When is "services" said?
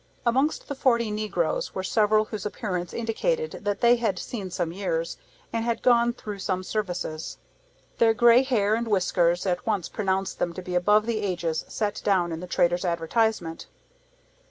6.63-7.37